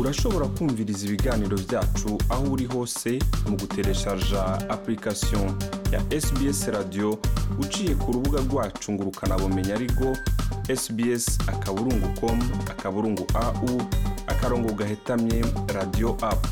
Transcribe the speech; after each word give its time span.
urashobora 0.00 0.46
kumviriza 0.58 1.06
ibiganiro 1.06 1.56
byacu 1.68 2.10
aho 2.32 2.44
uri 2.52 2.64
hose 2.74 3.10
mu 3.48 3.56
gutereshaja 3.60 4.42
application 4.74 5.46
ya 5.92 6.00
sbs 6.20 6.68
radio 6.68 7.18
uciye 7.60 7.94
ku 7.94 8.12
rubuga 8.12 8.38
rwacu 8.48 8.92
ngo 8.92 9.02
ukanabumenya 9.12 9.74
ariko 9.74 10.06
sbs 10.80 11.24
akaburungu 11.48 12.08
com 12.20 12.38
akaburungu 12.72 13.24
au 13.34 13.68
akarongo 14.26 14.72
gahetamye 14.72 15.44
radio 15.74 16.16
apu 16.20 16.48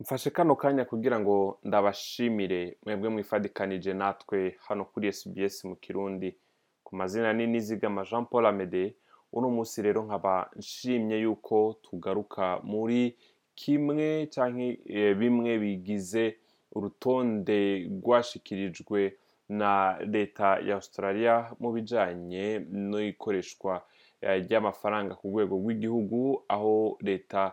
mfashe 0.00 0.30
kano 0.30 0.56
kanya 0.56 0.84
kugira 0.84 1.20
ngo 1.20 1.58
ndabashimire 1.64 2.76
mwebwe 2.86 3.08
mwifadikanije 3.08 3.92
natwe 3.94 4.56
hano 4.68 4.84
kuri 4.84 5.12
SBS 5.12 5.64
mu 5.64 5.76
Kirundi. 5.76 6.36
Ku 6.84 6.96
mazina 6.96 7.32
ni 7.32 7.46
Nizigama 7.46 8.04
Jean 8.04 8.24
Paul 8.26 8.46
Amede 8.46 8.94
uno 9.32 9.48
munsi 9.50 9.82
rero 9.82 10.02
nkaba 10.02 10.50
nshimye 10.56 11.16
yuko 11.24 11.76
tugaruka 11.82 12.60
muri 12.64 13.16
kimwe 13.54 14.26
cyangwa 14.34 14.66
bimwe 15.20 15.58
bigize 15.58 16.36
urutonde 16.76 17.88
rwashikirijwe 18.02 19.16
na 19.48 19.98
leta 20.00 20.58
ya 20.68 20.74
Australia 20.74 21.34
mu 21.60 21.72
bijanye 21.72 22.58
n'ikoreshwa 22.90 23.82
ry'amafaranga 24.22 25.14
ku 25.14 25.28
rwego 25.30 25.54
rw'igihugu 25.56 26.42
aho 26.48 26.98
leta 27.00 27.52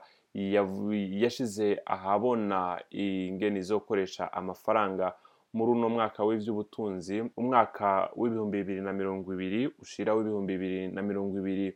yashize 1.23 1.79
ahabona 1.85 2.81
ingeni 2.91 3.61
zo 3.61 3.79
gukoresha 3.79 4.33
amafaranga 4.33 5.13
muri 5.55 5.69
uno 5.71 5.87
mwaka 5.89 6.19
w'iby'ubutunzi 6.27 7.17
umwaka 7.39 7.87
w'ibihumbi 8.19 8.57
bibiri 8.57 8.81
na 8.81 8.93
mirongo 8.93 9.27
ibiri 9.33 9.61
ushira 9.81 10.13
w'ibihumbi 10.15 10.53
bibiri 10.57 10.81
na 10.95 11.01
mirongo 11.01 11.33
ibiri 11.39 11.67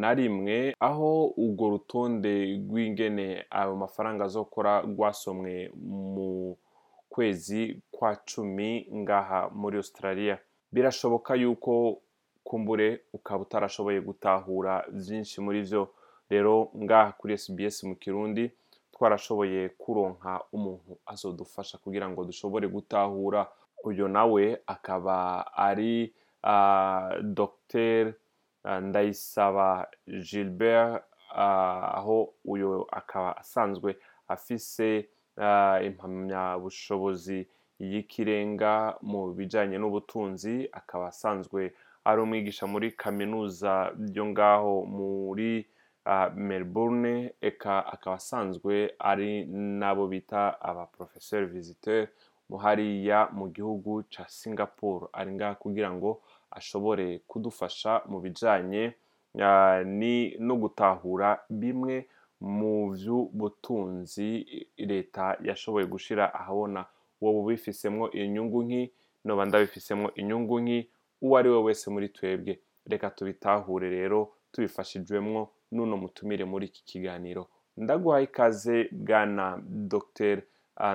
na 0.00 0.10
rimwe 0.14 0.74
aho 0.80 1.10
urwo 1.44 1.66
rutonde 1.70 2.32
rw'ingene 2.66 3.26
ayo 3.50 3.76
mafaranga 3.76 4.24
azokora 4.24 4.72
rwasomwe 4.90 5.70
mu 6.14 6.56
kwezi 7.08 7.80
kwa 7.90 8.16
cumi 8.30 8.86
ngaha 8.94 9.50
muri 9.54 9.76
australia. 9.76 10.38
Birashoboka 10.72 11.34
yuko 11.34 12.02
kumbure 12.44 13.00
ukaba 13.12 13.42
utarashoboye 13.42 14.00
gutahura 14.00 14.84
byinshi 14.92 15.40
muri 15.40 15.62
byo 15.66 15.82
rero 16.30 16.70
ngaha 16.82 17.12
kuri 17.18 17.38
SBS 17.38 17.84
mu 17.88 17.94
kirundi 17.96 18.50
twarashoboye 18.96 19.68
kuronka 19.76 20.40
umuntu 20.56 20.96
azodufasha 21.06 21.76
kugira 21.78 22.08
ngo 22.08 22.24
dushobore 22.24 22.64
gutahura. 22.68 23.44
Uyu 23.84 24.08
nawe 24.08 24.44
akaba 24.66 25.44
ari 25.56 26.14
Dr 27.22 28.14
ndayisaba 28.80 29.86
gilbert 30.30 31.04
aho 31.36 32.34
uyu 32.44 32.86
akaba 32.90 33.36
asanzwe 33.36 33.96
afise 34.28 35.08
impamyabushobozi 35.84 37.46
y'ikirenga 37.78 38.96
mu 39.02 39.32
bijyanye 39.36 39.76
n'ubutunzi. 39.78 40.68
Akaba 40.72 41.06
asanzwe 41.12 41.74
ari 42.04 42.20
umwigisha 42.22 42.66
muri 42.66 42.92
kaminuza 42.96 43.92
yo 44.14 44.24
ngaho 44.26 44.74
muri 44.86 45.66
melbourne 46.34 47.32
eka 47.40 47.86
akaba 47.86 48.16
asanzwe 48.16 48.94
ari 48.98 49.44
nabo 49.50 50.06
bita 50.06 50.60
abaprofeseri 50.60 51.46
visiteur 51.46 52.08
hariya 52.62 53.28
mu 53.32 53.48
gihugu 53.50 54.02
cya 54.10 54.28
singapore. 54.28 55.06
Ari 55.12 55.32
ngaha 55.34 55.54
kugira 55.54 55.90
ngo 55.90 56.22
ashobore 56.50 57.18
kudufasha 57.26 58.02
mu 58.06 58.20
bijyanye 58.20 58.94
no 60.38 60.54
gutahura 60.56 61.42
bimwe 61.50 62.06
mu 62.40 62.90
by'ubutunzi 62.94 64.46
leta 64.78 65.36
yashoboye 65.42 65.86
gushyira 65.86 66.34
ahabona. 66.34 66.84
Wowe 67.20 67.38
ubifisemo 67.40 68.10
inyungu 68.10 68.62
nki 68.62 68.92
noba 69.24 69.44
ndabifisemo 69.44 70.10
inyungu 70.14 70.60
nki 70.60 70.88
uwo 71.22 71.36
ari 71.38 71.48
we 71.50 71.58
wese 71.62 71.90
muri 71.90 72.08
twebwe. 72.08 72.60
Reka 72.86 73.10
tubitahure 73.10 73.90
rero 73.90 74.32
tubifashijwemo 74.52 75.48
n'uno 75.72 75.96
mutumire 75.96 76.44
muri 76.44 76.66
iki 76.66 76.82
kiganiro. 76.84 77.46
Ndaguhaye 77.76 78.24
ikaze 78.24 78.88
bwana 78.92 79.58
dr 79.66 80.38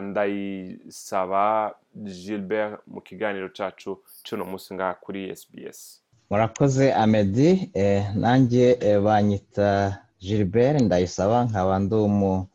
ndayisaba 0.02 1.76
gilbert 1.96 2.80
mu 2.88 3.02
kiganiro 3.02 3.50
cyacu 3.50 3.98
cy'uno 4.24 4.46
munsi 4.46 4.74
ngaha 4.74 4.94
kuri 5.04 5.36
sbs 5.36 6.02
murakoze 6.30 6.94
amedi 6.94 7.72
nanjye 8.16 8.78
banyita 9.06 9.98
gilbert 10.20 10.82
ndayisaba 10.82 11.46
nkaba 11.46 11.80
ndi 11.80 11.96
umu 11.96 12.48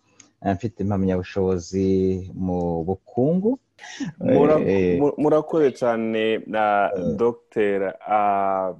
mfite 0.54 0.80
impamyabushobozi 0.82 2.30
mu 2.34 2.84
bukungu. 2.84 3.58
Murakoze 5.18 5.70
cyane 5.72 6.40
na 6.46 6.90
dr 7.18 7.80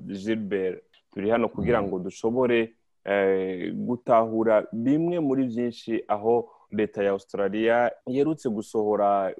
gilbert. 0.07 0.83
Turi 1.15 1.31
hano 1.31 1.49
kugira 1.49 1.83
ngo 1.83 1.99
dushobore 1.99 2.73
gutahura 3.75 4.67
bimwe 4.73 5.21
muri 5.21 5.43
byinshi 5.51 6.05
aho 6.09 6.49
leta 6.71 7.03
ya 7.03 7.11
australia 7.11 7.91
yerutse 8.07 8.49
gusohora 8.49 9.33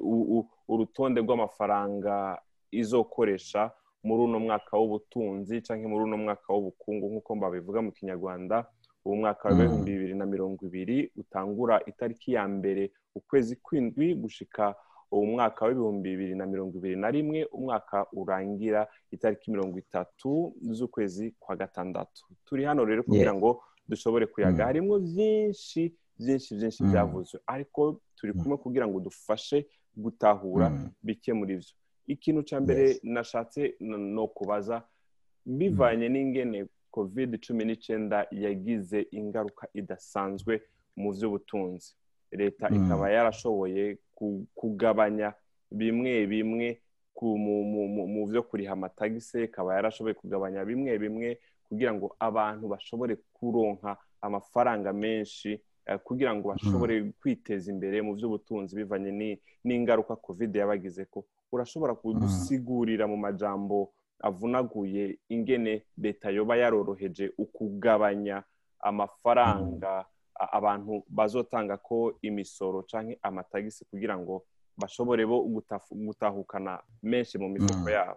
urutonde 0.69 1.21
rw'amafaranga 1.21 2.39
izokoresha 2.71 3.71
muri 4.07 4.23
uno 4.23 4.39
mwaka 4.39 4.73
w'ubutunzi 4.79 5.63
cyangwa 5.63 5.89
muri 5.91 6.03
uno 6.05 6.17
mwaka 6.17 6.53
w'ubukungu 6.55 7.05
nk'uko 7.11 7.31
babivuga 7.35 7.83
mu 7.83 7.91
kinyarwanda 7.93 8.57
uwo 9.05 9.17
mwaka 9.17 9.49
w'ibihumbi 9.49 9.91
bibiri 9.93 10.15
na 10.15 10.27
mirongo 10.27 10.67
ibiri 10.67 11.11
utangura 11.17 11.81
itariki 11.87 12.33
ya 12.33 12.49
mbere 12.49 12.91
ukwezi 13.15 13.57
kw'indwi 13.65 14.15
gushika 14.15 14.75
uwo 15.11 15.25
mwaka 15.27 15.67
w'ibihumbi 15.67 16.09
bibiri 16.11 16.35
na 16.35 16.47
mirongo 16.47 16.79
ibiri 16.79 16.97
na 16.97 17.11
rimwe 17.11 17.45
umwaka 17.53 18.07
urangira 18.13 18.87
itariki 19.11 19.51
mirongo 19.51 19.79
itatu 19.79 20.55
z'ukwezi 20.61 21.35
kwa 21.41 21.57
gatandatu. 21.57 22.27
Turi 22.45 22.65
hano 22.65 22.85
rero 22.85 23.03
kugira 23.03 23.35
ngo 23.35 23.63
dushobore 23.89 24.27
kuyaga. 24.27 24.65
Harimo 24.67 24.99
byinshi 24.99 25.95
byinshi 26.19 26.55
byinshi 26.59 26.83
byavuzwe 26.85 27.41
ariko 27.47 28.01
turi 28.17 28.33
kumwe 28.33 28.57
kugira 28.59 28.87
ngo 28.89 29.01
dufashe 29.01 29.67
gutahura 29.97 30.67
bike 31.03 31.33
muri 31.33 31.57
byo 31.61 31.73
ikintu 32.07 32.43
cya 32.49 32.59
mbere 32.61 32.99
nashatse 33.03 33.75
no 34.15 34.27
kubaza 34.29 34.83
bivanye 35.47 36.09
n'ingene 36.09 36.67
covid 36.91 37.31
cumi 37.45 37.65
n'icyenda 37.65 38.27
yagize 38.31 39.07
ingaruka 39.11 39.69
idasanzwe 39.75 40.63
mu 40.97 41.11
by'ubutunzi 41.15 41.95
leta 42.33 42.67
ikaba 42.79 43.11
yarashoboye 43.11 43.99
kugabanya 44.55 45.35
bimwe 45.71 46.27
bimwe 46.27 46.81
mu 48.15 48.23
byo 48.29 48.43
kuriha 48.43 48.73
amatagisi 48.73 49.45
ikaba 49.45 49.75
yarashoboye 49.75 50.15
kugabanya 50.15 50.65
bimwe 50.65 50.99
bimwe 50.99 51.29
kugira 51.69 51.93
ngo 51.95 52.17
abantu 52.21 52.65
bashobore 52.69 53.17
kuronka 53.37 53.97
amafaranga 54.21 54.93
menshi 54.93 55.61
kugira 56.05 56.35
ngo 56.35 56.49
bashobore 56.53 56.95
kwiteza 57.21 57.71
imbere 57.73 58.03
mu 58.03 58.15
by'ubutunzi 58.15 58.77
bivanye 58.77 59.39
n'ingaruka 59.65 60.17
covid 60.17 60.51
yabagize 60.55 61.05
ko 61.11 61.25
urashobora 61.53 61.95
kudusigurira 61.95 63.07
mu 63.07 63.17
majambo 63.17 63.93
avunaguye 64.21 65.19
ingene 65.29 65.83
leta 65.99 66.31
yoba 66.31 66.57
yaroroheje 66.57 67.33
ukugabanya 67.39 68.43
amafaranga 68.81 70.05
abantu 70.53 71.03
bazotanga 71.09 71.77
ko 71.77 72.13
imisoro 72.23 72.83
cyangwa 72.91 73.15
amatagisi 73.23 73.85
kugira 73.91 74.19
ngo 74.19 74.43
bashobore 74.77 75.25
bo 75.27 75.41
gutahukana 75.91 76.79
menshi 77.03 77.39
mu 77.39 77.49
mifuko 77.49 77.89
yabo. 77.91 78.17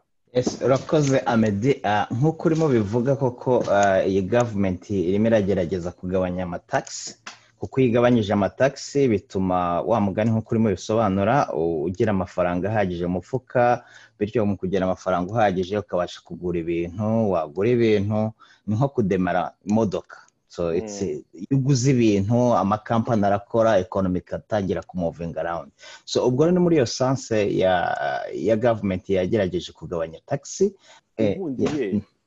Urakoze 0.66 1.20
amedi 1.26 1.82
nk'uko 2.14 2.42
urimo 2.48 2.68
bivuga 2.70 3.16
koko 3.16 3.64
iyi 4.06 4.22
gavumenti 4.22 4.94
irimo 5.10 5.28
iragerageza 5.28 5.90
kugabanya 5.92 6.44
amatagisi 6.46 7.18
kuko 7.60 7.80
iyo 7.82 7.90
igabanyije 7.90 8.32
amatagisi 8.34 9.08
bituma 9.10 9.82
wa 9.82 9.98
mugani 10.00 10.30
nk'uko 10.32 10.50
urimo 10.54 10.70
bisobanura 10.70 11.50
ugira 11.88 12.12
amafaranga 12.14 12.70
ahagije 12.70 13.06
mu 13.10 13.20
mufuka 13.20 13.82
bityo 14.20 14.46
mu 14.46 14.54
kugira 14.60 14.86
amafaranga 14.86 15.28
uhagije 15.34 15.82
ukabasha 15.82 16.22
kugura 16.22 16.60
ibintu 16.62 17.32
wagura 17.34 17.70
ibintu 17.74 18.32
ni 18.68 18.76
nko 18.78 18.88
kudemara 18.94 19.52
imodoka. 19.66 20.29
Iyo 20.50 21.24
uguze 21.52 21.92
ibintu 21.92 22.38
amakampani 22.58 23.26
arakora 23.26 23.78
ekonomi 23.78 24.20
ikatangira 24.20 24.82
kumuvinga 24.82 25.40
arawundi 25.42 25.74
so 26.06 26.26
ubwo 26.28 26.52
ni 26.52 26.60
muri 26.60 26.76
iyo 26.76 26.86
sanse 26.86 27.38
ya 28.48 28.56
gavumenti 28.58 29.14
yagerageje 29.14 29.72
kugabanya 29.72 30.20
tagisi 30.26 30.74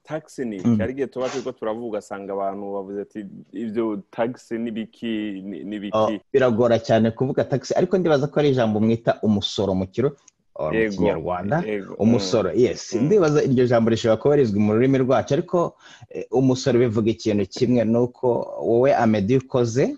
tagisi 0.04 0.44
ni 0.44 0.56
iki 0.56 0.76
hari 0.78 0.92
igihe 0.92 1.06
tuba 1.06 1.28
turiko 1.28 1.52
turavuga 1.52 1.86
ugasanga 1.86 2.32
abantu 2.32 2.64
bavuze 2.74 3.00
ati 3.02 3.20
ibyo 3.52 4.02
tagisi 4.10 4.58
n'ibiki 4.58 5.42
n'ibiki? 5.68 6.20
Biragora 6.32 6.78
cyane 6.78 7.10
kuvuga 7.10 7.44
tagisi 7.44 7.74
ariko 7.74 7.98
ndibaza 7.98 8.26
ko 8.26 8.40
ari 8.40 8.48
ijambo 8.50 8.80
mwita 8.80 9.18
umusoro 9.22 9.74
mu 9.74 9.86
kiro 9.86 10.16
mu 10.60 10.90
kinyarwanda 10.90 11.64
umusoro 11.98 12.52
yes. 12.52 12.92
Ndibaza 12.94 13.42
iryo 13.42 13.66
jambo 13.66 13.90
rishobora 13.90 14.16
kuba 14.22 14.36
rizwi 14.36 14.58
mu 14.60 14.72
rurimi 14.72 14.98
rwacu 14.98 15.34
ariko 15.34 15.76
eh, 16.10 16.24
umusoro 16.30 16.78
bivuga 16.78 17.10
ikintu 17.10 17.46
kimwe 17.46 17.84
ni 17.84 17.98
uko 17.98 18.26
wowe 18.68 18.94
amedi 18.94 19.36
ukoze 19.36 19.96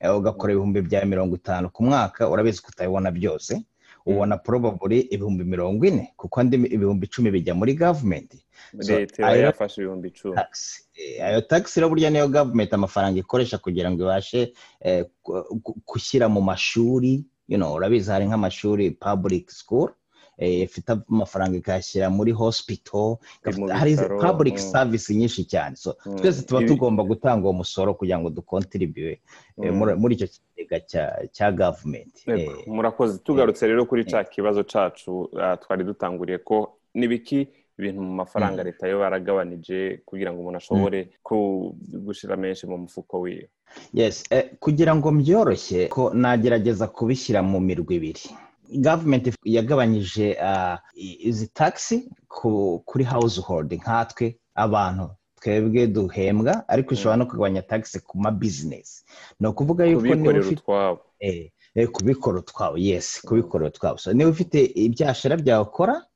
eh, 0.00 0.16
ugakora 0.16 0.52
ibihumbi 0.52 0.80
bya 0.82 1.04
mirongo 1.04 1.34
itanu 1.36 1.70
ku 1.70 1.82
mwaka 1.82 2.28
urabizi 2.30 2.62
ko 2.62 2.68
utabibona 2.72 3.10
byose 3.10 3.62
ubona 4.06 4.36
probably 4.38 5.00
ibihumbi 5.00 5.44
mirongo 5.44 5.84
ine 5.86 6.12
kuko 6.16 6.40
andi 6.40 6.56
ibihumbi 6.56 7.06
icumi 7.06 7.30
bijya 7.30 7.54
muri 7.54 7.74
gavumenti 7.74 8.38
leta 8.72 9.22
iba 9.22 9.36
yafashe 9.36 9.80
ibihumbi 9.82 10.08
icumi. 10.08 10.34
tax 10.34 10.50
Eh, 11.00 11.24
ayo 11.24 11.40
tax 11.40 11.76
rero 11.76 11.88
burya 11.88 12.10
niyo 12.10 12.28
gavumenti 12.28 12.74
amafaranga 12.74 13.18
ikoresha 13.20 13.58
kugira 13.58 13.88
ngo 13.90 14.02
ibashe 14.04 14.52
gushyira 15.88 16.28
mu 16.28 16.40
mashuri 16.40 17.24
urabizi 17.74 18.10
hari 18.10 18.26
nk'amashuri 18.26 18.90
public 18.90 19.50
school 19.50 19.90
eh, 20.38 20.60
ifite 20.64 20.90
amafaranga 21.10 21.56
ikayashyira 21.56 22.10
muri 22.10 22.32
hospital 22.32 23.16
hari 23.72 23.96
public 24.20 24.54
mm. 24.54 24.60
service 24.72 25.14
nyinshi 25.14 25.44
cyane 25.44 25.76
Mm. 26.06 26.16
twese 26.16 26.42
tuba 26.46 26.62
tugomba 26.62 27.02
gutanga 27.04 27.44
uwo 27.44 27.52
musoro 27.52 27.94
kugira 27.94 28.18
ngo 28.18 28.30
dukontribue 28.30 29.10
eh, 29.12 29.72
Mm. 29.72 29.76
muri- 29.78 29.96
icyo 30.14 30.28
kigega 30.28 30.76
cya- 30.80 31.28
gavumenti 31.52 32.24
Yego, 32.30 32.52
murakoze 32.66 33.18
tugarutse 33.18 33.66
rero 33.66 33.84
kuri 33.86 34.04
cya 34.04 34.24
kibazo 34.24 34.62
cyacu 34.62 35.28
ah, 35.40 35.56
twari 35.56 35.84
dutanguriye 35.84 36.38
ko 36.38 36.72
n'ibiki 36.94 37.48
ibintu 37.80 38.00
mu 38.02 38.12
mafaranga 38.20 38.62
leta 38.62 38.86
yo 38.88 38.98
baragabanije 39.00 40.02
kugira 40.06 40.30
ngo 40.32 40.40
umuntu 40.40 40.58
ashobore 40.60 40.98
ku- 41.22 41.74
gushyira 42.06 42.36
menshi 42.36 42.66
mu 42.66 42.76
mufuko 42.78 43.20
wiwe. 43.24 43.48
Yes. 43.92 44.24
Eh, 44.30 44.44
kugira 44.60 44.92
ngo 44.94 45.08
byoroshye 45.10 45.88
ko 45.88 46.10
nagerageza 46.14 46.86
kubishyira 46.86 47.40
mu 47.42 47.60
mirwi 47.60 47.96
ibiri. 47.96 48.24
Gavumenti 48.70 49.32
yagabanyije 49.44 50.36
ah, 50.42 50.78
izi 51.28 51.48
taxi 51.54 52.06
ku- 52.28 52.82
kuri 52.86 53.04
household. 53.04 53.72
Nkatwe 53.72 54.36
abantu 54.54 55.10
twebwe 55.40 55.86
duhembwa 55.86 56.68
ariko 56.68 56.94
ishobora 56.94 57.16
no 57.16 57.26
kugabanya 57.26 57.62
taxi 57.62 57.98
ku 58.00 58.18
ma 58.18 58.30
business. 58.30 59.04
Ni 59.40 59.48
ukuvuga 59.48 59.84
yuko 59.86 60.14
niba 60.14 60.38
ufite 60.40 60.60
utwabo. 60.60 61.00
Eh, 61.20 61.50
eh, 61.74 61.88
kubikora 61.88 62.38
kubikora 63.26 63.66
so 63.98 64.12
niba 64.12 64.30
ufite 64.30 64.58
ibyashara 64.74 65.36
byawe 65.36 65.62
ukora 65.62 65.94
Mm. 65.94 66.00
hari- 66.00 66.09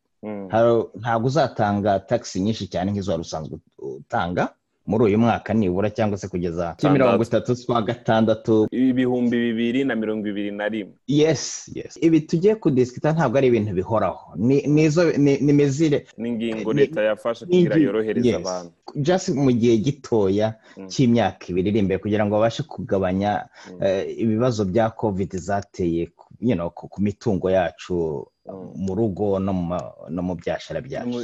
ntabwo 1.01 1.27
uzatanga 1.29 2.01
taxi 2.01 2.41
nyinshi 2.41 2.67
cyane 2.69 2.91
nk'izo 2.93 3.11
wari 3.13 3.21
usanzwe 3.23 3.59
utanga. 3.79 4.49
Muri 4.87 5.05
uyu 5.05 5.19
mwaka 5.19 5.55
nibura 5.55 5.89
cyangwa 5.91 6.19
se 6.19 6.29
kugeza 6.29 6.77
mirongo 6.93 7.23
itatu 7.25 7.55
z'ukwa 7.57 7.83
gatandatu. 7.83 8.69
Ibihumbi 8.71 9.37
bibiri 9.37 9.85
na 9.85 9.95
mirongo 9.97 10.29
ibiri 10.29 10.51
na 10.53 10.69
rimwe. 10.69 10.93
Yes 11.09 11.71
yes. 11.75 11.97
Ibi 12.03 12.21
tugiye 12.21 12.55
kudisikita 12.55 13.13
ntabwo 13.17 13.39
ari 13.39 13.47
ibintu 13.49 13.73
bihoraho. 13.73 14.37
Ni 14.37 14.61
mezire 14.69 16.07
Ni- 16.19 16.65
leta 16.75 17.01
yafashe 17.03 17.47
kugira 17.47 17.77
yorohereza 17.77 18.37
abantu. 18.37 18.73
Just 18.97 19.29
mu 19.33 19.53
gihe 19.53 19.77
gitoya 19.81 20.55
Mm. 20.77 20.89
cy'imyaka 20.93 21.47
ibiri 21.49 21.69
iri 21.73 21.79
imbere 21.81 21.99
kugira 22.05 22.27
ngo 22.29 22.35
babashe 22.37 22.63
kugabanya 22.69 23.49
Mm. 23.73 23.81
eh, 23.83 24.05
ibibazo 24.21 24.65
bya 24.69 24.91
covid 24.93 25.33
zateye 25.37 26.07
ku- 26.13 27.01
mitungo 27.01 27.49
yacu. 27.51 27.95
Mm. 27.95 28.34
Mu 28.77 28.95
rugo 28.95 29.39
no 29.39 30.23
mu 30.23 30.35
byashara 30.35 30.81
byacu 30.81 31.19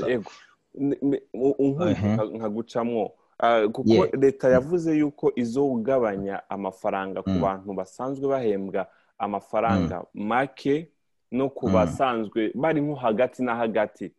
nkagucamwo 2.37 3.12
Ah, 3.43 3.69
kuko 3.72 4.06
leta 4.20 4.49
yavuze 4.52 4.93
yuko 4.99 5.32
izogabanya 5.37 6.43
amafaranga 6.50 7.22
ku 7.22 7.31
Mm. 7.31 7.40
bantu 7.40 7.72
basanzwe 7.72 8.28
bahembwa 8.28 8.87
amafaranga 9.19 10.05
make 10.14 10.93
no 11.32 11.49
ku 11.49 11.67
Mm. 11.69 11.72
basanzwe 11.72 12.52
bari 12.55 12.81
nko 12.84 12.94
hagati 13.00 13.43
na 13.43 13.56
hagati. 13.56 14.12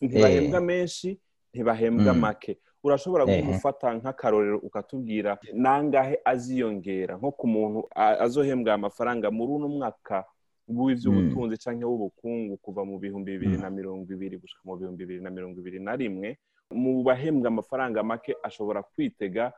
Ntibahembwa 0.00 0.60
menshi 0.60 1.16
ntibahembwa 1.54 2.12
Mm. 2.14 2.20
make. 2.20 2.58
Urashobora 2.84 3.24
gufata 3.26 3.94
nk'akarorero 3.96 4.58
ukatubwira 4.60 5.38
nangahe 5.56 6.20
aziyongera. 6.24 7.16
Nko 7.16 7.30
ku 7.32 7.46
muntu 7.48 7.88
azohembwa 7.96 8.74
amafaranga 8.76 9.30
muri 9.32 9.52
uno 9.56 9.68
mwaka 9.68 10.24
w'iby'ubutunzi 10.70 11.56
cyangwa 11.58 11.88
w'ubukungu 11.90 12.56
kuva 12.62 12.84
mu 12.84 12.98
bihumbi 12.98 13.32
bibiri 13.38 13.58
na 13.58 13.70
mirongo 13.70 14.06
ibiri 14.12 14.36
gushyira 14.38 14.62
mu 14.64 14.76
bihumbi 14.78 15.02
bibiri 15.04 15.20
na 15.22 15.30
mirongo 15.30 15.56
ibiri 15.60 15.78
na 15.82 15.96
rimwe 15.96 16.38
mu 16.70 17.02
bahembwa 17.02 17.48
amafaranga 17.50 18.02
make 18.02 18.32
ashobora 18.42 18.82
kwitega 18.82 19.52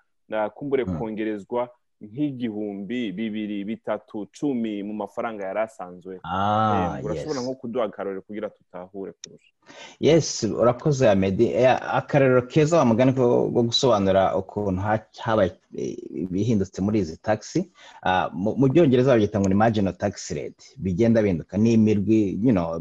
kumbure 0.55 0.85
Mm. 0.89 0.97
kongerezwa 0.99 1.69
nk'igihumbi 2.03 3.13
bibiri 3.13 3.65
bitatu 3.65 4.27
cumi 4.37 4.83
mu 4.83 4.95
mafaranga 4.95 5.45
yari 5.45 5.61
asanzwe 5.69 6.21
ah, 6.25 6.97
ahembwa. 6.97 7.11
urashobora 7.13 7.41
nko 7.41 7.55
kuduha 7.55 7.85
akarorero 7.87 8.23
kugira 8.23 8.51
tutahure 8.51 9.13
kurusha 9.13 9.52
yes 10.01 10.43
urakoze 10.45 11.11
amedi 11.11 11.47
Eh, 11.53 11.77
akarero 11.95 12.43
keza 12.43 12.79
wa 12.79 12.85
mugani 12.85 13.13
ko 13.13 13.49
gusobanura 13.49 14.37
ukuntu 14.37 14.81
ha- 14.81 15.07
habaye 15.21 15.53
eh, 15.77 15.97
ibihindutse 16.15 16.83
muri 16.83 16.99
izi 16.99 17.17
taxi. 17.17 17.71
Ah, 18.03 18.29
mu 18.33 18.69
byongereza 18.69 19.11
babyita 19.13 19.41
ngo 19.41 19.49
ni 19.49 19.55
marginal 19.55 19.95
tax 19.97 20.31
rate. 20.31 20.65
Bigenda 20.77 21.23
bihinduka. 21.23 21.57
Ni 21.59 21.73
imirwi 21.73 22.39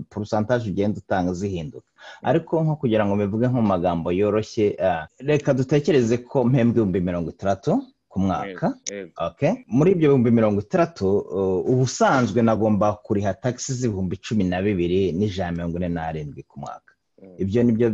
pourcentage 0.09 0.69
ugenda 0.69 0.97
utanga 0.99 1.33
zihinduka. 1.33 1.87
Ariko 2.23 2.63
nko 2.63 2.75
kugira 2.75 3.05
ngo 3.05 3.15
mbivuge 3.15 3.47
nko 3.47 3.61
mu 3.61 3.67
magambo 3.67 4.11
yoroshye 4.11 4.75
ah, 4.83 5.07
reka 5.19 5.53
dutekereze 5.53 6.17
ko 6.17 6.43
mpembwa 6.43 6.71
ibihumbi 6.71 6.99
mirongo 7.01 7.29
itandatu 7.29 7.83
ku 8.11 8.19
mwaka 8.19 8.67
muri 9.67 9.91
ibyo 9.95 10.09
bihumbi 10.11 10.31
mirongo 10.31 10.59
itandatu 10.61 11.07
uh, 11.17 11.71
ubusanzwe 11.71 12.41
nagomba 12.43 12.93
kuriha 13.05 13.33
taxi 13.33 13.71
z'ibihumbi 13.73 14.17
cumi 14.19 14.43
na 14.43 14.59
bibiri 14.61 15.11
n'ijana 15.15 15.51
mirongo 15.55 15.77
ine 15.79 15.89
n'arindwi 15.89 16.43
ku 16.43 16.59
mwaka. 16.59 16.91
Mm. 17.21 17.35
ibyo 17.37 17.63
ni 17.63 17.71
byo 17.71 17.87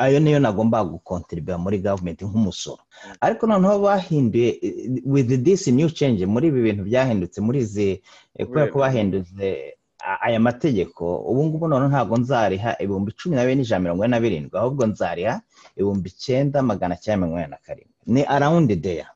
ayo 0.00 0.18
niyo 0.20 0.38
nagomba 0.40 0.80
gukontribuya 0.84 1.58
muri 1.60 1.78
gavumenti 1.84 2.24
nk'umusoro. 2.24 2.80
Ariko 3.20 3.46
noneho 3.46 3.76
bahinduye 3.84 4.48
eh, 4.62 4.74
with 5.04 5.28
this 5.44 5.68
new 5.68 5.90
change 5.92 6.24
muri 6.26 6.48
ibi 6.48 6.60
bintu 6.64 6.82
byahindutse 6.88 7.38
muri 7.44 7.58
izi 7.60 8.00
eh, 8.36 8.46
kubera 8.48 8.72
ko 8.72 8.78
bahindutse 8.80 9.76
a- 10.00 10.20
aya 10.26 10.40
mategeko 10.40 11.04
ubu 11.28 11.44
ngubu 11.44 11.68
noneho 11.68 11.88
ntabwo 11.92 12.16
nzariha 12.18 12.80
ibihumbi 12.82 13.12
cumi 13.12 13.36
na 13.36 13.42
bibiri 13.44 13.60
n'ijana 13.60 13.82
mirongo 13.84 14.02
ine 14.04 14.10
na 14.16 14.20
birindwi 14.20 14.56
ahubwo 14.58 14.82
nzariha 14.88 15.34
ibihumbi 15.76 16.08
icyenda 16.08 16.58
magana 16.64 16.96
cyenda 16.96 17.20
mirongo 17.20 17.36
ine 17.38 17.46
na 17.52 17.60
karindwi. 17.60 17.94
Ni 18.06 18.22
arawundi 18.24 18.76
deya 18.80 19.06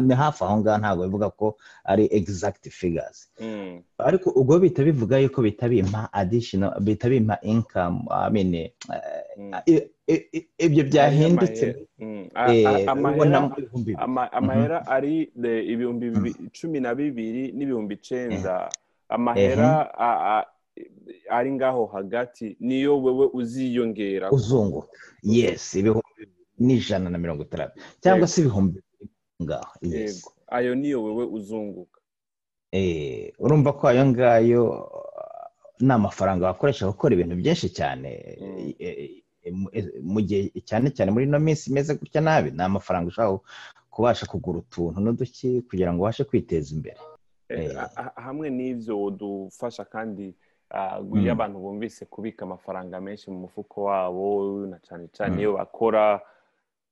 ni 0.00 0.14
hafi 0.14 0.44
aho 0.44 0.56
ngaho 0.60 0.78
ntabwo 0.78 1.02
bivuga 1.04 1.30
ko 1.30 1.56
ari 1.84 2.04
exact 2.10 2.68
figures. 2.70 3.28
Mm. 3.40 3.82
ariko 3.98 4.30
ubwo 4.30 4.58
bihita 4.58 4.84
bivuga 4.84 5.18
yuko 5.18 5.42
bihita 5.42 5.68
bimpa 5.68 6.08
additional 6.12 6.72
bihita 6.80 7.08
bimpa 7.08 7.38
income 7.42 8.06
I 8.10 8.30
mean, 8.30 8.54
eh, 8.54 8.70
ibyo 10.58 10.84
byahindutse. 10.84 11.66
Amahera. 11.66 11.86
Mm. 11.98 12.28
A- 12.34 12.54
eh, 12.54 12.88
amahera 14.32 14.86
ari 14.86 15.30
de- 15.36 15.64
ibihumbi 15.72 16.10
bibi- 16.10 16.50
cumi 16.52 16.80
na 16.80 16.94
bibiri 16.94 17.52
n'ibihumbi 17.52 17.94
icenda 17.94 18.68
amahera 19.08 19.90
ari 21.30 21.50
ngaho 21.52 21.86
hagati 21.86 22.56
niyo 22.60 23.02
wewe 23.02 23.26
uziyongera. 23.32 24.30
Uzunguka. 24.30 24.88
Yes 25.22 25.74
ibihumbi 25.74 26.22
n'ijana 26.58 27.10
na 27.10 27.18
mirongo 27.18 27.42
itandatu. 27.42 27.80
Cyangwa 28.02 28.26
se 28.28 28.40
ibihumbi 28.40 28.80
ngaho 29.42 29.72
yego 29.82 30.30
ayo 30.48 30.74
niyo 30.74 31.04
wewe 31.04 31.24
uzunguka 31.26 32.00
Eh, 32.72 33.32
urumva 33.38 33.72
ko 33.74 33.88
ayo 33.90 34.06
ngayo 34.06 34.62
uh, 34.70 35.46
ni 35.80 35.90
amafaranga 35.92 36.46
wakoresha 36.46 36.86
gukora 36.86 37.14
ibintu 37.18 37.34
byinshi 37.36 37.68
cyane 37.74 38.10
Mm. 38.40 38.74
eh, 38.78 39.22
eh, 39.42 39.52
mu- 40.06 40.22
gihe 40.22 40.52
cyane 40.64 40.90
cyane 40.94 41.10
muri 41.10 41.24
ino 41.26 41.38
minsi 41.42 41.70
imeze 41.70 41.94
gutya 41.98 42.20
nabi 42.22 42.50
ni 42.54 42.62
amafaranga 42.62 43.08
ushobora 43.10 43.42
kubasha 43.90 44.26
kugura 44.30 44.58
utuntu 44.62 45.00
n'uduki 45.02 45.62
kugira 45.66 45.90
ngo 45.90 46.02
ubashe 46.06 46.22
kwiteza 46.24 46.70
imbere 46.76 47.00
ha- 47.74 47.90
ha- 47.96 48.14
hamwe 48.22 48.46
n'ibyo 48.54 49.10
dufasha 49.10 49.82
kandi 49.84 50.30
ah, 50.70 51.00
Mm. 51.02 51.18
iyo 51.26 51.32
abantu 51.34 51.58
bumvise 51.58 52.04
kubika 52.06 52.44
amafaranga 52.46 53.00
menshi 53.02 53.30
mu 53.34 53.38
mufuko 53.50 53.84
wabo 53.90 54.66
na 54.70 54.78
cyane 54.78 55.08
cyane 55.10 55.34
Mm. 55.34 55.40
iyo 55.42 55.50
bakora 55.58 56.22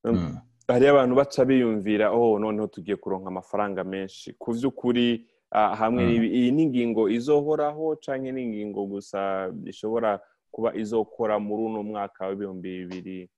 Mm. 0.04 0.38
Hariyo 0.68 0.90
abantu 0.92 1.14
baca 1.16 1.44
biyumvira 1.48 2.10
oh 2.12 2.38
noneho 2.38 2.66
tugiye 2.66 2.96
kuronka 2.96 3.28
amafaranga 3.28 3.84
menshi 3.84 4.32
ku 4.38 4.52
by'ukuri 4.52 5.26
hamwe 5.50 6.02
Mm. 6.04 6.08
n'ibi- 6.10 6.32
iyi 6.38 6.50
ni 6.52 6.62
ingingo 6.62 7.08
izohoraho 7.08 7.96
cyangwa 8.04 8.32
ni 8.32 8.42
ingingo 8.44 8.84
gusa 8.86 9.48
ishobora 9.64 10.20
kuba 10.52 10.74
izokora 10.76 11.38
muri 11.38 11.62
uno 11.68 11.80
mwaka 11.82 12.26
w'ibihumbi 12.28 12.68
bibiri 12.84 13.30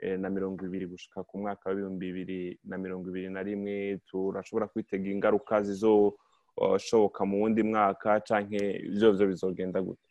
eh, 0.00 0.16
na 0.18 0.30
mirongo 0.30 0.64
ibiri 0.66 0.86
gushika 0.86 1.22
ku 1.28 1.38
mwaka 1.38 1.68
w'ibihumbi 1.70 2.06
bibiri 2.12 2.58
na 2.64 2.78
mirongo 2.78 3.08
ibiri 3.10 3.28
na 3.30 3.42
rimwe 3.42 4.00
turashobora 4.08 4.66
kwitega 4.72 5.10
ingaruka 5.10 5.60
zizoshoboka 5.62 7.20
mu 7.28 7.42
wundi 7.42 7.62
mwaka 7.62 8.20
cyangwa 8.24 8.56
ibyo 8.88 9.12
byo 9.12 9.26
bizogenda 9.26 9.82
gute 9.82 10.08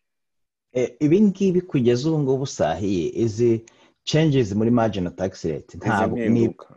Eh, 0.73 0.93
ibi 0.99 1.21
ngibi 1.21 1.61
kugeza 1.61 2.09
ubu 2.09 2.19
ngubu 2.19 2.45
sahiye 2.45 3.09
izi 3.23 3.65
changes 4.07 4.55
muri 4.55 4.71
marginal 4.71 5.11
tax 5.15 5.43
rate. 5.45 5.75
Ntabwo 5.77 6.15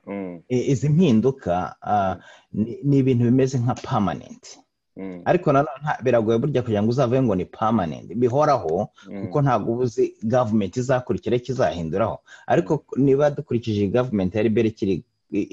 Mm. 0.06 0.40
izi 0.48 0.88
mpinduka 0.88 1.74
ni 2.82 2.96
ibintu 2.98 3.24
bimeze 3.24 3.58
nka 3.58 3.74
permanent. 3.74 4.58
Ariko 5.24 5.52
nanone 5.52 5.70
biragoye 6.02 6.38
burya 6.38 6.62
kugira 6.62 6.82
ngo 6.82 6.90
uzavuge 6.90 7.22
ngo 7.22 7.34
ni 7.34 7.44
permanent. 7.44 8.08
Bihoraho 8.14 8.88
kuko 9.22 9.36
ntabwo 9.42 9.72
uba 9.72 9.82
uzi 9.86 10.14
gavumenti 10.22 10.80
izakurikira 10.80 11.36
ikizahinduraho 11.36 12.18
ariko 12.46 12.84
niba 12.96 13.30
dukurikije 13.30 13.88
gavumenti 13.88 14.36
yari 14.36 14.50
mbere 14.50 14.68
ikiri 14.68 15.04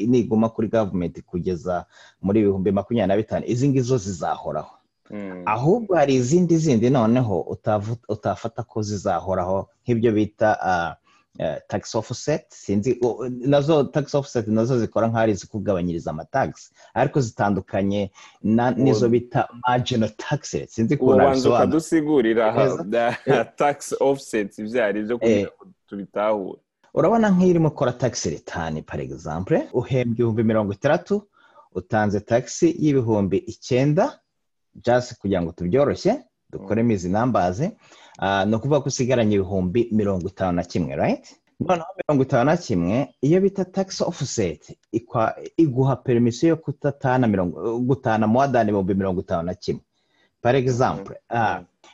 niguma 0.09 0.49
kuri 0.49 0.67
gavumenti 0.67 1.21
kugeza 1.21 1.85
muri 2.21 2.39
ibihumbi 2.41 2.71
makumyabiri 2.73 3.07
na 3.07 3.17
bitanu 3.21 3.45
izi 3.47 3.69
ngizo 3.69 3.97
zizahoraho. 3.97 4.73
Ahubwo 5.45 5.95
hari 5.95 6.15
izindi 6.17 6.57
zindi 6.57 6.89
noneho 6.89 7.39
utafata 8.09 8.63
ko 8.65 8.81
zizahoraho 8.81 9.69
nk'ibyo 9.85 10.11
bita 10.11 10.49
tax 11.67 11.95
offset 11.95 12.45
sinzi 12.49 12.99
na 13.29 13.61
zo 13.61 13.83
tax 13.83 14.15
offset 14.15 14.47
na 14.47 14.65
zo 14.65 14.79
zikora 14.79 15.07
nk'aho 15.07 15.23
ari 15.23 15.31
izikugabanyiriza 15.31 16.09
amatagisi 16.11 16.71
ariko 16.93 17.21
zitandukanye 17.21 18.11
n'izo 18.83 19.09
bita 19.09 19.47
marginal 19.67 20.09
tax 20.17 20.53
rate. 20.53 20.71
Sinzi 20.71 20.95
ukuntu 20.95 21.13
ubanza 21.13 21.49
ukadusigurira 21.49 22.45
tax 23.61 23.93
offset 23.99 24.57
ibyo 24.59 24.83
ari 24.85 25.03
byo 25.05 25.17
kugira 25.19 25.51
ngo 25.51 25.63
tubitahure. 25.87 26.59
Urabona 26.93 27.29
nk'irimo 27.29 27.67
ukora 27.69 27.91
tax 27.93 28.25
return 28.25 28.81
par 28.83 28.99
exemple 29.01 29.57
uhembwa 29.73 30.13
ibihumbi 30.13 30.43
mirongo 30.43 30.73
itandatu 30.73 31.15
utanze 31.75 32.19
taxi 32.19 32.75
y'ibihumbi 32.83 33.37
icyenda 33.37 34.19
just 34.85 35.17
kugira 35.21 35.41
ngo 35.41 35.51
tubyoroshye 35.51 36.13
dukoremo 36.51 36.91
izi 36.91 37.09
nambazi 37.09 37.71
ni 38.47 38.55
ukuvuga 38.55 38.79
ko 38.81 38.87
usigaranye 38.87 39.35
ibihumbi 39.35 39.89
mirongo 39.91 40.27
itanu 40.27 40.51
na 40.55 40.63
kimwe 40.63 40.95
right? 40.95 41.25
Noneho 41.59 41.87
mirongo 41.97 42.23
itanu 42.23 42.43
na 42.45 42.57
kimwe 42.57 43.15
iyo 43.21 43.41
bita 43.41 43.65
tax 43.65 44.01
offset 44.01 44.77
iguha 45.57 45.95
permisiyo 45.95 46.49
yo 46.49 46.57
kutatana 46.57 47.27
mirongo 47.27 47.79
gutana 47.79 48.27
muwadani 48.27 48.69
ibihumbi 48.69 48.93
mirongo 48.93 49.21
itanu 49.21 49.43
na 49.43 49.53
kimwe. 49.55 49.81
Par 50.41 50.55
exemple 50.55 51.15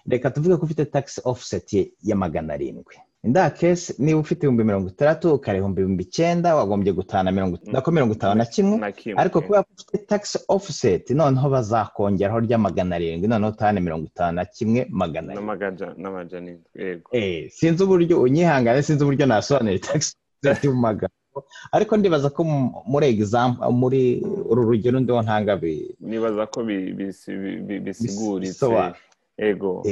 reka 0.06 0.32
tuvuge 0.32 0.58
ko 0.58 0.66
ufite 0.66 0.86
tax 0.86 1.22
offset 1.24 1.92
ya 2.04 2.16
magana 2.16 2.54
arindwi. 2.54 2.96
Inda 3.24 3.50
kesi 3.50 3.96
niba 4.00 4.20
ufite 4.20 4.40
ibihumbi 4.40 4.64
mirongo 4.64 4.88
itandatu 4.90 5.34
ukareba 5.34 5.70
ibihumbi 5.70 6.04
icyenda 6.04 6.56
wagombye 6.56 6.92
gutana 6.94 7.32
mirongo 7.32 8.14
itanu 8.14 8.36
na 8.36 8.46
kimwe. 8.46 8.94
Ariko 9.22 9.42
kubera 9.42 9.64
ko 9.64 9.70
ufite 9.76 9.98
tax 10.08 10.24
offset 10.48 11.10
noneho 11.10 11.50
bazakongeraho 11.50 12.40
rya 12.46 12.58
magana 12.58 12.96
arindwi 12.96 13.28
noneho 13.28 13.52
utahane 13.52 13.80
mirongo 13.80 14.06
itanu 14.12 14.36
na 14.36 14.46
kimwe 14.46 14.88
magana 14.90 15.34
arindwi. 15.34 15.50
Sinzi 17.50 17.84
uburyo 17.84 18.22
unyihangane 18.22 18.82
sinzi 18.84 19.04
uburyo 19.04 19.26
nasobanura 19.26 19.80
tax 19.80 20.02
offset 20.44 20.64
mu 20.74 20.80
magambo 20.88 21.14
ariko 21.72 21.98
ndibaza 21.98 22.30
ko 22.30 22.44
muri 22.92 23.06
egizampu 23.08 23.72
muri 23.82 24.02
uru 24.52 24.62
rugero 24.70 25.00
ndiho 25.00 25.22
ntanga 25.22 25.60
nibaza 26.00 26.44
ko 26.54 26.60
bisiguritse. 27.86 28.66
Ego. 29.38 29.84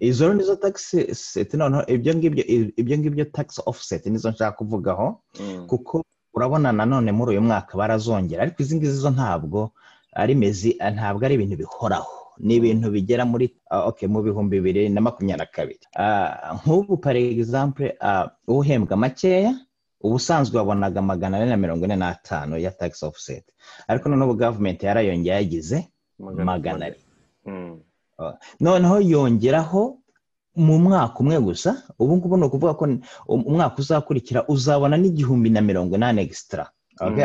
Izo 0.00 0.34
nizo 0.34 0.56
taxi 0.56 1.14
seti 1.14 1.56
noneho 1.56 1.82
ibyo 1.86 2.14
ngibyo 2.14 2.44
ibyo 2.76 2.98
ngibyo 2.98 3.24
tax 3.24 3.60
offset 3.66 4.06
nizo 4.06 4.30
nshaka 4.30 4.56
kuvugaho 4.56 5.20
kuko 5.66 6.04
urabona 6.34 6.72
nanone 6.72 7.12
muri 7.12 7.30
uyu 7.30 7.40
mwaka 7.42 7.78
barazongera 7.78 8.42
ariko 8.42 8.62
izi 8.62 8.76
ngizi 8.76 8.92
zo 9.00 9.10
ntabwo 9.10 9.70
ari 10.12 10.34
mezi 10.34 10.78
ntabwo 10.94 11.24
ari 11.24 11.34
ibintu 11.34 11.56
bihoraho. 11.56 12.12
Ni 12.38 12.54
ibintu 12.54 12.90
bigera 12.90 13.24
muri 13.26 13.50
mu 14.08 14.22
bihumbi 14.22 14.56
bibiri 14.62 14.88
na 14.88 15.00
makumyabiri 15.00 15.38
na 15.42 15.46
kabiri. 15.46 15.84
Nk'ubu 16.54 16.96
pari 17.02 17.30
egizampure 17.34 17.98
uhembwa 18.46 18.96
makeya 18.96 19.54
ubusanzwe 20.00 20.54
wabonaga 20.58 21.02
magana 21.02 21.36
ane 21.36 21.46
na 21.50 21.56
mirongo 21.58 21.84
ine 21.84 21.96
n'atanu 21.98 22.58
ya 22.62 22.70
tax 22.70 23.02
offset. 23.02 23.44
Ariko 23.88 24.08
noneho 24.08 24.34
gavumenti 24.34 24.86
yarayongeye 24.86 25.34
yagize 25.34 25.88
magana 26.18 26.86
ane. 26.86 26.96
Noneho 28.60 29.00
yongeraho 29.00 29.98
mu 30.56 30.78
mwaka 30.78 31.18
umwe 31.20 31.40
gusa 31.40 31.82
ubu 31.98 32.16
ngubu 32.16 32.36
ni 32.36 32.44
ukuvuga 32.44 32.74
ko 32.74 32.88
umwaka 33.28 33.78
uzakurikira 33.78 34.48
uzabona 34.48 34.96
n'igihumbi 34.96 35.50
na 35.50 35.60
mirongo 35.60 35.96
inani 35.96 36.22
egisitara 36.22 36.70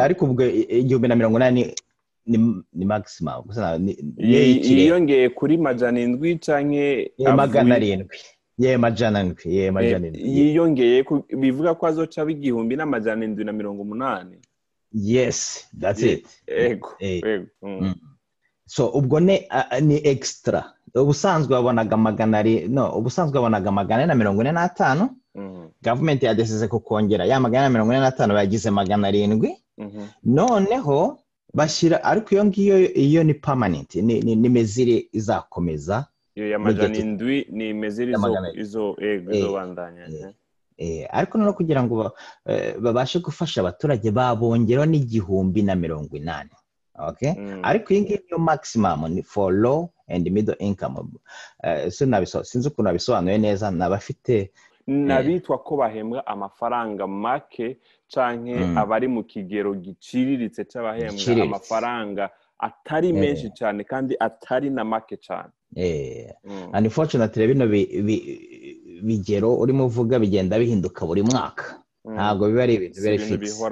ariko 0.01 0.25
ubwo 0.25 0.43
igihumbi 0.45 1.07
na 1.07 1.15
mirongo 1.15 1.37
inani 1.37 1.73
ni 2.73 2.85
magisimamu 2.85 3.43
yiyongeye 4.17 5.29
kuri 5.29 5.57
majana 5.57 5.99
indwi 5.99 6.37
cyangwa 6.39 7.35
magana 7.35 7.75
arindwi. 7.75 8.17
Ye 8.57 8.77
majana 8.77 9.21
indwi 9.21 9.55
ye 9.55 9.71
majana 9.71 10.07
indwi. 10.07 10.21
yiyongeye 10.37 11.05
bivuga 11.41 11.73
ko 11.75 11.87
azoca 11.87 12.21
igihumbi 12.29 12.75
n'amajana 12.75 13.25
indwi 13.25 13.43
na 13.45 13.51
mirongo 13.51 13.81
umunani. 13.81 14.37
Yesi 14.93 15.67
datsi 15.73 16.11
iti 16.11 16.29
ego 16.47 16.89
so 18.65 18.87
ubwo 18.87 19.19
ni 19.19 19.45
egisitara 20.03 20.73
ubusanzwe 20.95 21.55
wabonaga 21.55 21.97
magana 21.97 22.43
no 22.69 22.93
ubusanzwe 22.97 23.37
wabonaga 23.39 23.71
magana 23.71 24.03
ane 24.03 24.07
na 24.07 24.15
mirongo 24.15 24.41
ine 24.41 24.51
n'atanu. 24.51 25.09
Gavumenti 25.81 26.25
yadesize 26.25 26.67
kukongera 26.67 27.25
ya 27.25 27.39
magana 27.39 27.65
ane 27.65 27.69
na 27.69 27.73
mirongo 27.73 27.91
ine 27.93 28.01
n'atanu 28.01 28.33
bagize 28.33 28.69
magana 28.71 29.07
arindwi. 29.07 29.57
Noneho 30.23 31.17
bashyira 31.53 32.03
ariko 32.03 32.29
iyo 32.35 32.45
ngiyo 32.45 32.93
iyo 32.93 33.23
ni 33.23 33.33
pamanenti 33.33 34.01
ni 34.01 34.49
mezire 34.49 35.07
izakomeza. 35.11 36.05
Iyo 36.35 36.49
ya 36.49 36.59
majana 36.59 36.97
indwi 36.97 37.45
ni 37.49 37.73
mezire 37.73 38.13
izo 38.55 38.95
bandanya 39.53 40.33
ariko 41.09 41.37
noneho 41.37 41.53
kugira 41.53 41.83
ngo 41.83 42.11
babashe 42.81 43.19
gufasha 43.19 43.61
abaturage 43.61 44.11
babongeraho 44.11 44.85
n'igihumbi 44.85 45.61
na 45.61 45.75
mirongo 45.75 46.17
inani. 46.17 46.49
Ariko 47.63 47.93
iyi 47.93 48.01
ngiyi 48.01 48.19
niyo 48.25 48.37
maximum 48.39 49.07
ni 49.13 49.21
for 49.23 49.53
low 49.53 49.89
and 50.07 50.29
middle 50.31 50.55
income. 50.59 51.09
Sinzi 51.89 52.67
ukuntu 52.67 52.83
nabisobanuye 52.83 53.37
neza 53.37 53.71
ni 53.71 53.83
abafite 53.83 54.51
n'abitwa 54.87 55.57
ko 55.63 55.77
bahembwa 55.77 56.27
amafaranga 56.27 57.07
make 57.07 57.77
cyangwa 58.07 58.81
abari 58.81 59.07
mu 59.07 59.23
kigero 59.23 59.73
giciriritse 59.75 60.65
cy'abahembwa 60.65 61.43
amafaranga 61.43 62.29
atari 62.59 63.13
menshi 63.13 63.49
cyane 63.55 63.83
kandi 63.83 64.15
atari 64.19 64.69
na 64.69 64.83
make 64.83 65.17
cyane 65.17 65.51
unfortunately 66.77 67.47
bino 67.47 67.65
bigero 69.03 69.55
urimo 69.57 69.85
uvuga 69.85 70.19
bigenda 70.19 70.59
bihinduka 70.59 71.05
buri 71.05 71.21
mwaka. 71.23 71.79
Ntabwo 72.15 72.47
biba 72.49 72.63
ari 72.63 72.73
ibintu 72.75 72.97
biri 73.01 73.19
fikisi 73.19 73.63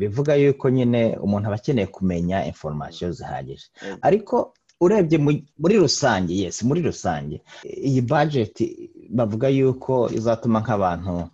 bivuga 0.00 0.34
yuko 0.34 0.70
nyine 0.70 1.16
umuntu 1.24 1.46
aba 1.48 1.56
akeneye 1.56 1.86
kumenya 1.86 2.44
inforomasiyo 2.50 3.12
zihagije. 3.12 3.66
Ariko 4.02 4.52
urebye 4.80 5.18
muri 5.58 5.74
rusange 5.78 6.32
yesi 6.34 6.66
muri 6.66 6.80
rusange. 6.82 7.42
Iyi 7.64 8.00
bajeti 8.00 8.90
bavuga 9.10 9.48
yuko 9.48 10.10
izatuma 10.12 10.60
nk'abantu 10.60 11.30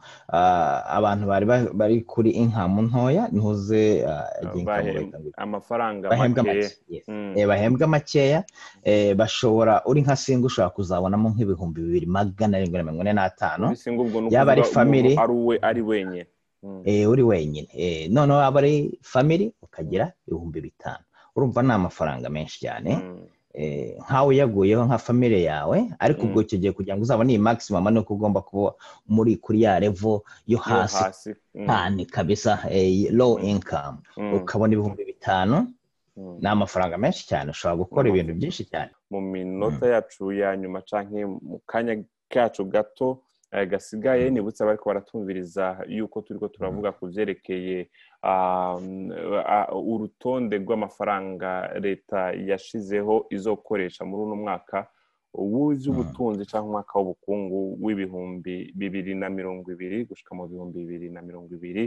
abantu 0.98 1.24
bari 1.74 2.00
kuri 2.06 2.30
inkamu 2.30 2.82
ntoya 2.88 3.28
ntuze 3.32 4.06
amafaranga 5.36 6.08
bahembwa 7.48 7.86
makeya 7.86 8.44
bashobora 9.16 9.82
uri 9.86 10.00
nka 10.02 10.16
singa 10.16 10.46
ushobora 10.46 10.70
kuzabonamo 10.76 11.28
nk'ibihumbi 11.34 11.80
bibiri 11.82 12.06
magana 12.06 12.56
arindwi 12.56 12.78
na 12.78 12.84
mirongo 12.84 13.02
ine 13.02 13.12
n'atanu. 13.12 13.66
Yaba 14.30 14.52
ari 14.52 14.62
famiri 14.64 15.12
ari 15.62 15.82
wenyine. 15.82 16.26
Uri 17.12 17.22
wenyine. 17.22 17.68
Noneho 18.08 18.38
waba 18.38 18.58
ari 18.60 18.98
famiri 19.02 19.52
ukagira 19.62 20.12
ibihumbi 20.26 20.60
bitanu. 20.60 21.04
Urumva 21.36 21.62
ni 21.62 21.72
amafaranga 21.72 22.30
menshi 22.30 22.60
cyane. 22.62 22.90
Nkawe 23.54 24.28
uyaguyeho 24.34 24.84
nka 24.84 24.98
famire 24.98 25.42
yawe 25.42 25.78
ariko 25.98 26.22
ubwo 26.26 26.42
icyo 26.42 26.58
gihe 26.58 26.72
kugira 26.74 26.96
ngo 26.96 27.02
uzabone 27.06 27.30
iyi 27.32 27.38
maximum 27.38 27.86
ni 27.94 27.98
uko 28.02 28.14
ugomba 28.14 28.40
kuba 28.42 28.74
muri 29.06 29.36
kuri 29.38 29.62
ya 29.62 29.78
revo 29.78 30.24
yo 30.46 30.58
hasi 30.58 31.30
cyane 31.66 32.04
kabisa 32.04 32.58
low 33.14 33.38
income. 33.38 33.98
Ukabona 34.36 34.72
ibihumbi 34.74 35.04
bitanu 35.04 35.70
ni 36.16 36.48
amafaranga 36.48 36.98
menshi 36.98 37.26
cyane. 37.30 37.50
Ushobora 37.54 37.76
gukora 37.78 38.08
ibintu 38.10 38.34
byinshi 38.34 38.64
cyane. 38.66 38.90
Mu 39.10 39.20
minota 39.22 39.86
yacu 39.86 40.32
ya 40.34 40.56
nyuma 40.56 40.82
cyangwa 40.82 41.38
mu 41.42 41.58
kanya 41.66 42.02
kacu 42.28 42.64
gato 42.66 43.22
gasigaye 43.70 44.30
nibutse 44.30 44.62
abari 44.62 44.78
baratumviriza 44.86 45.64
yuko 45.88 46.20
turi 46.26 46.38
ko 46.42 46.48
turavuga 46.48 46.90
ku 46.92 47.06
byerekeye 47.10 47.78
urutonde 49.92 50.54
rw'amafaranga 50.58 51.50
leta 51.80 52.20
yashizeho 52.50 53.26
izokoresha 53.30 54.04
muri 54.04 54.22
uno 54.22 54.36
mwaka 54.36 54.86
w'ubutunzi 55.34 56.46
cyangwa 56.50 56.68
umwaka 56.68 56.94
w'ubukungu 56.98 57.58
w'ibihumbi 57.84 58.54
bibiri 58.78 59.14
na 59.14 59.28
mirongo 59.30 59.66
ibiri 59.74 60.04
gushyika 60.08 60.34
mu 60.34 60.46
bihumbi 60.50 60.78
bibiri 60.82 61.10
na 61.10 61.22
mirongo 61.22 61.50
ibiri 61.54 61.84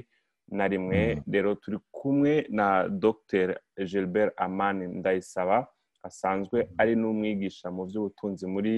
na 0.57 0.67
rimwe. 0.67 1.21
Rero 1.33 1.55
turi 1.55 1.77
kumwe 1.91 2.45
na 2.50 2.88
dr 2.89 3.47
gilbert 3.89 4.33
amani 4.38 4.88
ndayisaba 4.88 5.67
asanzwe 6.09 6.57
ari 6.81 6.93
n'umwigisha 6.95 7.67
mu 7.75 7.85
by'ubutunzi 7.87 8.45
muri 8.53 8.73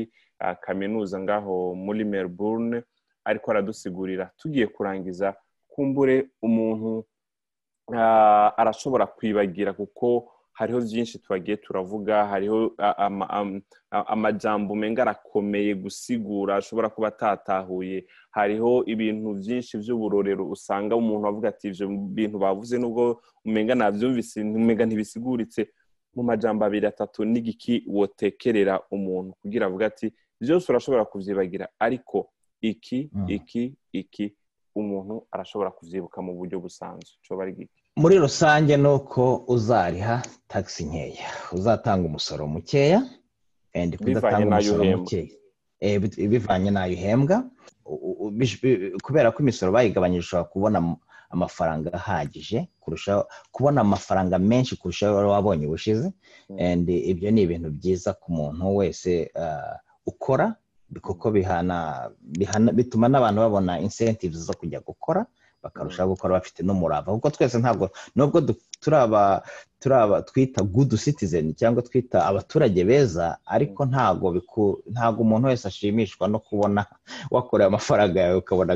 kaminuza 0.66 1.16
ngaho 1.24 1.56
muri 1.86 2.02
melbourne 2.06 2.78
ariko 3.30 3.46
aradusigurira. 3.52 4.26
Tugiye 4.40 4.68
kurangiza 4.68 5.28
kumbure 5.72 6.16
umuntu 6.42 7.06
arashobora 8.62 9.06
kwibagira 9.06 9.74
kuko 9.74 10.32
hariho 10.60 10.80
byinshi 10.82 11.20
twagiye 11.24 11.58
turavuga 11.58 12.26
hariho 12.32 12.76
amajambo 13.92 14.74
umenga 14.74 15.02
arakomeye 15.02 15.72
gusigura 15.76 16.56
ashobora 16.56 16.90
kuba 16.90 17.08
atatahuye. 17.08 18.06
Hariho 18.32 18.84
ibintu 18.86 19.34
byinshi 19.40 19.78
by'uburorero 19.82 20.44
usanga 20.56 20.96
umuntu 20.96 21.26
avuga 21.28 21.50
ati 21.50 21.68
ibyo 21.72 21.86
bintu 22.18 22.38
bavuze 22.44 22.76
nubwo 22.78 23.22
umenga 23.46 23.74
nabyumvise 23.76 24.42
umenga 24.44 24.84
ntibisiguritse. 24.86 25.62
Mu 26.16 26.24
majambo 26.24 26.66
abiri 26.66 26.88
atatu 26.88 27.26
n'igiki 27.26 27.84
wotekerera 27.88 28.80
umuntu 28.92 29.32
kugira 29.42 29.66
avuga 29.66 29.86
ati 29.92 30.08
byose 30.42 30.66
urashobora 30.72 31.06
kubyibagira. 31.06 31.68
Ariko 31.80 32.30
iki 32.62 33.10
iki 33.28 33.76
iki 33.92 34.26
umuntu 34.76 35.28
arashobora 35.32 35.72
kubyibuka 35.72 36.22
mu 36.22 36.34
buryo 36.38 36.60
busanzwe. 36.60 37.16
Muri 37.98 38.16
rusange 38.18 38.78
ni 38.78 38.88
uko 38.88 39.44
uzariha 39.48 40.22
tagisi 40.48 40.84
nkeya. 40.86 41.28
Uzatanga 41.52 42.06
umusoro 42.08 42.48
mukeya 42.48 43.02
kudatanga 43.98 44.48
umusoro 44.48 44.84
mukeya. 44.84 45.36
Bivanye 46.32 46.72
n'ayo 46.72 46.94
uhembwa. 46.98 47.38
Kubera 49.04 49.32
ko 49.32 49.38
imisoro 49.44 49.72
bayigabanyije 49.72 50.20
ushobora 50.24 50.50
kubona 50.50 50.78
amafaranga 51.30 51.94
ahagije 51.94 52.68
kurushaho 52.82 53.28
kubona 53.52 53.82
amafaranga 53.82 54.38
menshi 54.40 54.76
kurushaho 54.76 55.16
wari 55.16 55.28
wabonye 55.30 55.66
ubushize. 55.68 56.08
Ibyo 57.12 57.32
ni 57.32 57.42
ibintu 57.42 57.70
byiza 57.72 58.14
ku 58.14 58.32
muntu 58.32 58.64
wese 58.78 59.32
ukora 60.06 60.56
kuko 61.02 61.26
bituma 62.78 63.06
n'abantu 63.10 63.40
babona 63.42 63.80
incentives 63.80 64.40
zo 64.48 64.54
kujya 64.54 64.80
gukora. 64.82 65.26
Bakarushaho 65.64 66.10
gukora 66.14 66.38
bafite 66.40 66.60
n'umurava. 66.64 67.12
Kuko 67.12 67.30
twese 67.30 67.58
ntabwo 67.60 67.90
nubwo 68.16 68.42
turaba 68.80 69.42
turaba 69.80 70.22
twita 70.22 70.62
good 70.64 70.92
citizen 70.98 71.56
cyangwa 71.56 71.82
twita 71.82 72.26
abaturage 72.26 72.84
beza 72.84 73.38
ariko 73.46 73.86
ntabwo 73.86 74.28
ntabwo 74.92 75.20
umuntu 75.24 75.48
wese 75.48 75.68
ashimishwa 75.68 76.28
no 76.28 76.40
kubona 76.40 76.86
wakoreye 77.32 77.68
amafaranga 77.68 78.22
yawe 78.22 78.36
ukabona 78.36 78.74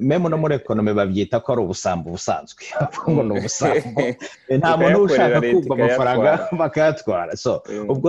memu 0.00 0.28
no 0.28 0.36
muri 0.38 0.54
ekonomi 0.54 0.92
babyita 0.94 1.40
ko 1.40 1.52
ari 1.52 1.60
ubusambo 1.62 2.10
busanzwe. 2.10 2.62
Ngo 3.10 3.22
ni 3.22 3.32
ubusambo. 3.38 4.00
Nta 4.58 4.76
muntu 4.76 5.02
ushaka 5.02 5.40
kumva 5.40 5.74
amafaranga 5.74 6.30
bakayatwara. 6.60 7.36
So 7.36 7.62
ubwo 7.88 8.08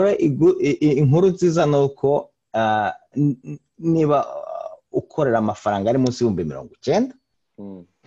inkuru 1.01 1.27
nziza 1.33 1.65
ni 1.65 1.77
uko 1.77 2.29
niba 3.79 4.25
ukorera 4.91 5.37
amafaranga 5.37 5.89
ari 5.89 5.99
munsi 5.99 6.17
y'ibihumbi 6.21 6.43
mirongo 6.43 6.71
icyenda 6.77 7.13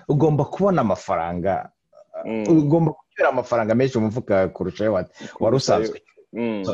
ugomba 0.08 0.44
kubona 0.44 0.80
amafaranga 0.80 1.70
ugomba 2.48 2.92
kugira 2.92 3.28
amafaranga 3.28 3.74
menshi 3.74 3.98
mu 3.98 4.06
mufuka 4.06 4.48
kurusha 4.48 4.90
wari 5.40 5.56
usanzwe. 5.56 6.02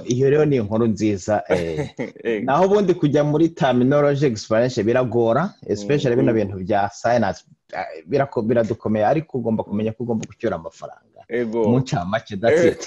iyo 0.04 0.30
rero 0.30 0.44
ni 0.44 0.56
inkuru 0.56 0.86
nziza 0.86 1.42
naho 2.44 2.64
ubundi 2.66 2.94
kujya 2.94 3.24
muri 3.24 3.48
terminology 3.48 4.26
explanation 4.26 4.86
biragora 4.86 5.42
especially 5.66 6.16
bino 6.16 6.32
bintu 6.32 6.56
bya 6.64 6.90
science 6.90 7.44
biradukomeye 8.48 9.04
ariko 9.06 9.38
ugomba 9.38 9.64
kumenya 9.64 9.92
ko 9.92 10.02
ugomba 10.02 10.26
gucyura 10.28 10.56
amafaranga. 10.56 11.20
Mu 11.70 11.78
ncamake 11.80 12.36
that's 12.36 12.86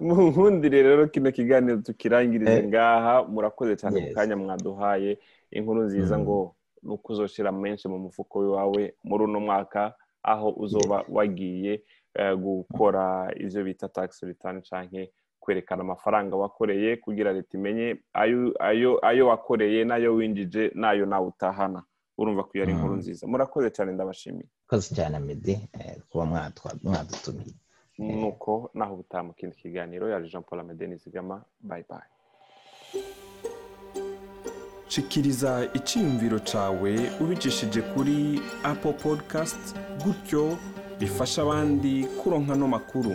nkundire 0.00 0.82
rero 0.82 1.06
kino 1.06 1.30
kiganiro 1.32 1.76
tukirangirize 1.76 2.62
ngaha 2.68 3.24
murakoze 3.24 3.76
cyane 3.76 4.00
ku 4.00 4.14
kanya 4.14 4.36
mwaduhaye 4.36 5.18
inkuru 5.50 5.82
nziza 5.82 6.18
ngo 6.18 6.54
ni 6.82 6.90
uko 6.92 7.12
uzoshyira 7.12 7.52
menshi 7.52 7.88
mu 7.88 7.98
mufuko 7.98 8.38
wawe 8.50 8.94
muri 9.04 9.24
uno 9.24 9.40
mwaka 9.40 9.94
aho 10.22 10.50
uzoba 10.56 11.04
wagiye 11.08 11.82
gukora 12.38 13.32
ibyo 13.36 13.64
bita 13.64 13.88
tagisi 13.88 14.26
ritani 14.26 14.62
cyangwa 14.62 15.06
kwerekana 15.40 15.80
amafaranga 15.82 16.36
wakoreye 16.36 16.96
kugira 16.96 17.32
leta 17.32 17.58
imenye 17.58 17.96
ayo 19.02 19.26
wakoreye 19.26 19.84
n'ayo 19.84 20.14
winjije 20.14 20.70
n'ayo 20.74 21.06
nawe 21.06 21.26
utahana. 21.26 21.82
Urumva 22.18 22.42
ko 22.44 22.50
iyo 22.54 22.62
ari 22.64 22.72
inkuru 22.72 22.96
nziza. 23.00 23.26
Murakoze 23.26 23.70
cyane 23.72 23.92
ndabashimiye. 23.92 24.44
Murakoze 24.68 24.94
cyane 24.94 25.18
medi 25.18 25.56
kuba 26.12 26.24
mwadutumiye 26.84 27.54
nuko 27.98 28.70
naho 28.74 28.94
ubutaha 28.94 29.22
mu 29.24 29.32
kindi 29.32 29.56
kiganiro 29.56 30.08
yaje 30.08 30.28
jean 30.28 30.42
paul 30.44 30.60
amede 30.60 30.86
nizigama. 30.86 31.40
Bayi 31.60 31.84
bayi 31.88 32.10
shikiriza 34.94 35.52
icyiyumviro 35.78 36.38
cyawe 36.50 36.92
ubicishije 37.22 37.80
kuri 37.94 38.40
apple 38.70 38.92
podcast 38.92 39.62
gutyo 40.04 40.58
bifasha 41.00 41.42
abandi 41.42 41.92
kuronka 42.18 42.54
no 42.60 42.66
makuru. 42.68 43.14